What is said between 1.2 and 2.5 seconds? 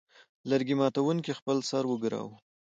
خپل سر وګراوه.